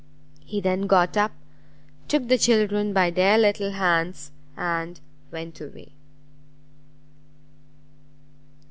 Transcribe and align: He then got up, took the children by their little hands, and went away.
He 0.43 0.61
then 0.61 0.87
got 0.87 1.15
up, 1.15 1.31
took 2.07 2.27
the 2.27 2.39
children 2.39 2.91
by 2.91 3.11
their 3.11 3.37
little 3.37 3.69
hands, 3.69 4.31
and 4.57 4.99
went 5.29 5.61
away. 5.61 5.93